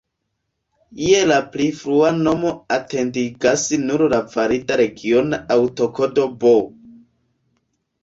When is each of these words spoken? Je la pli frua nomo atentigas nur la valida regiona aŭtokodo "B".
Je 1.09 1.19
la 1.31 1.37
pli 1.55 1.67
frua 1.81 2.09
nomo 2.23 2.55
atentigas 2.79 3.69
nur 3.85 4.07
la 4.17 4.23
valida 4.35 4.81
regiona 4.85 5.45
aŭtokodo 5.61 6.31
"B". 6.45 6.61